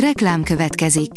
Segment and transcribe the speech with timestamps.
[0.00, 1.10] Reklám következik.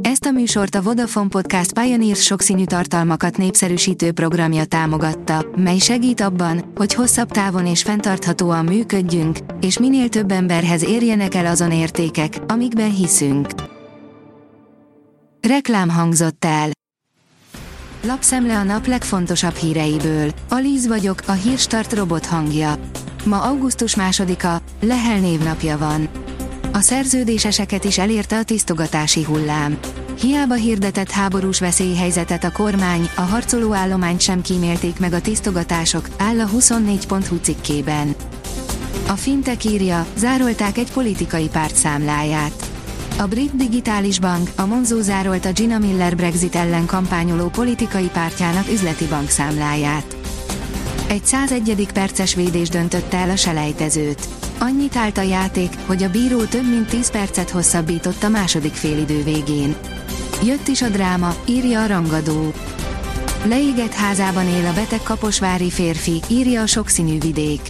[0.00, 6.72] Ezt a műsort a Vodafone Podcast Pioneers sokszínű tartalmakat népszerűsítő programja támogatta, mely segít abban,
[6.74, 12.94] hogy hosszabb távon és fenntarthatóan működjünk, és minél több emberhez érjenek el azon értékek, amikben
[12.94, 13.48] hiszünk.
[15.40, 16.70] Reklám hangzott el.
[18.02, 20.30] Lapszemle a nap legfontosabb híreiből.
[20.48, 22.74] Alíz vagyok, a hírstart robot hangja.
[23.24, 26.08] Ma augusztus másodika, Lehel névnapja van.
[26.74, 29.78] A szerződéseseket is elérte a tisztogatási hullám.
[30.20, 36.40] Hiába hirdetett háborús veszélyhelyzetet a kormány, a harcoló állományt sem kímélték meg a tisztogatások, áll
[36.40, 38.14] a 24.hu cikkében.
[39.08, 42.70] A fintek írja, zárolták egy politikai párt számláját.
[43.18, 49.04] A brit digitális bank, a Monzo zárolta Gina Miller Brexit ellen kampányoló politikai pártjának üzleti
[49.04, 50.16] bankszámláját.
[51.06, 51.88] Egy 101.
[51.92, 54.28] perces védés döntötte el a selejtezőt.
[54.58, 59.22] Annyit állt a játék, hogy a bíró több mint 10 percet hosszabbított a második félidő
[59.22, 59.74] végén.
[60.44, 62.52] Jött is a dráma, írja a rangadó.
[63.44, 67.60] Leégett házában él a beteg kaposvári férfi, írja a sokszínű vidék.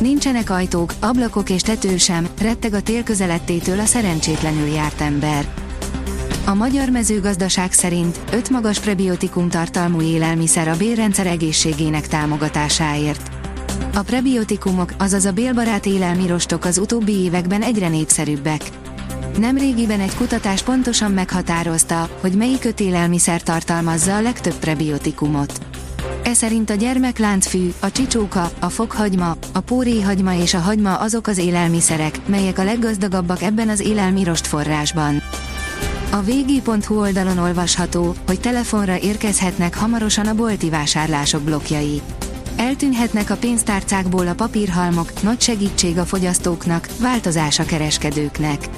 [0.00, 5.48] Nincsenek ajtók, ablakok és tető sem, retteg a tél közelettétől a szerencsétlenül járt ember.
[6.44, 13.35] A magyar mezőgazdaság szerint öt magas prebiotikum tartalmú élelmiszer a bélrendszer egészségének támogatásáért.
[13.94, 18.62] A prebiotikumok, azaz a bélbarát élelmirostok az utóbbi években egyre népszerűbbek.
[19.38, 25.60] Nemrégiben egy kutatás pontosan meghatározta, hogy melyik öt élelmiszer tartalmazza a legtöbb prebiotikumot.
[26.22, 31.38] E szerint a gyermekláncfű, a csicsóka, a fokhagyma, a póréhagyma és a hagyma azok az
[31.38, 35.22] élelmiszerek, melyek a leggazdagabbak ebben az élelmirost forrásban.
[36.10, 42.02] A vg.hu oldalon olvasható, hogy telefonra érkezhetnek hamarosan a bolti vásárlások blokkjai.
[42.56, 48.68] Eltűnhetnek a pénztárcákból a papírhalmok, nagy segítség a fogyasztóknak, változás a kereskedőknek.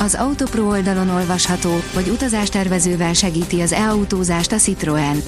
[0.00, 5.22] Az Autopro oldalon olvasható, hogy utazástervezővel segíti az e-autózást a Citroën.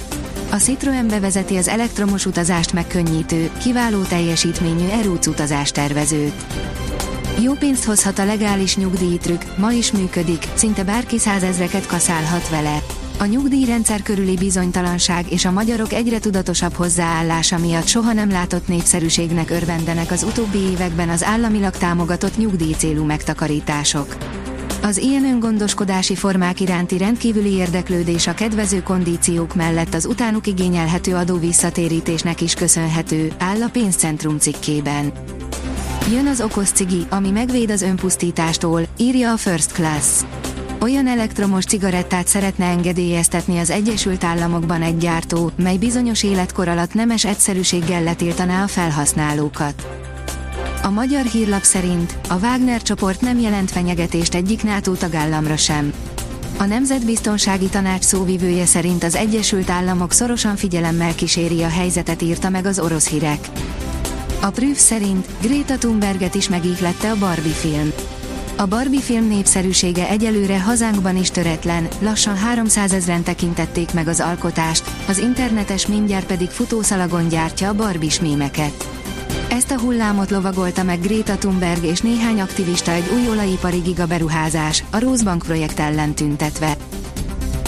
[0.49, 6.45] A Citroën bevezeti az elektromos utazást megkönnyítő, kiváló teljesítményű Eruc utazástervezőt.
[7.41, 12.81] Jó pénzt hozhat a legális nyugdíjtrükk, ma is működik, szinte bárki százezreket kaszálhat vele.
[13.19, 19.49] A nyugdíjrendszer körüli bizonytalanság és a magyarok egyre tudatosabb hozzáállása miatt soha nem látott népszerűségnek
[19.49, 24.17] örvendenek az utóbbi években az államilag támogatott nyugdíjcélú megtakarítások.
[24.81, 31.37] Az ilyen öngondoskodási formák iránti rendkívüli érdeklődés a kedvező kondíciók mellett az utánuk igényelhető adó
[31.37, 35.11] visszatérítésnek is köszönhető, áll a pénzcentrum cikkében.
[36.11, 40.23] Jön az okos cigi, ami megvéd az önpusztítástól, írja a First Class.
[40.79, 47.25] Olyan elektromos cigarettát szeretne engedélyeztetni az Egyesült Államokban egy gyártó, mely bizonyos életkor alatt nemes
[47.25, 49.87] egyszerűséggel letiltaná a felhasználókat.
[50.83, 55.93] A magyar hírlap szerint a Wagner csoport nem jelent fenyegetést egyik NATO tagállamra sem.
[56.57, 62.65] A Nemzetbiztonsági Tanács szóvivője szerint az Egyesült Államok szorosan figyelemmel kíséri a helyzetet írta meg
[62.65, 63.49] az orosz hírek.
[64.41, 67.91] A Prüf szerint Greta Thunberget is megíhlette a Barbie film.
[68.59, 74.83] A Barbie film népszerűsége egyelőre hazánkban is töretlen, lassan 300 ezeren tekintették meg az alkotást,
[75.07, 78.89] az internetes mindjárt pedig futószalagon gyártja a Barbie mémeket.
[79.49, 84.99] Ezt a hullámot lovagolta meg Greta Thunberg és néhány aktivista egy új olajipari gigaberuházás, a
[84.99, 86.75] Rosebank projekt ellen tüntetve.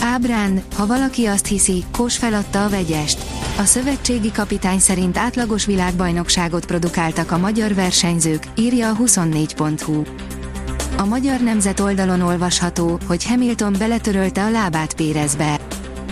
[0.01, 3.25] Ábrán, ha valaki azt hiszi, Kós feladta a vegyest.
[3.57, 10.03] A szövetségi kapitány szerint átlagos világbajnokságot produkáltak a magyar versenyzők, írja a 24.hu.
[10.99, 15.59] A magyar nemzet oldalon olvasható, hogy Hamilton beletörölte a lábát Pérezbe.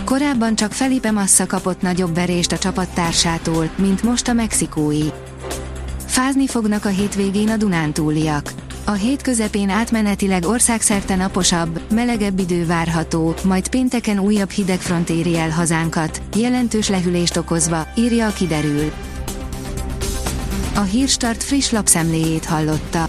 [0.04, 5.08] Korábban csak Felipe Massa kapott nagyobb verést a csapattársától, mint most a mexikói.
[6.06, 8.52] Fázni fognak a hétvégén a Dunántúliak.
[8.84, 15.50] A hét közepén átmenetileg országszerte naposabb, melegebb idő várható, majd pénteken újabb hidegfront éri el
[15.50, 18.92] hazánkat, jelentős lehűlést okozva, írja a kiderül.
[20.74, 23.08] A Hírstart friss lapszemléjét hallotta.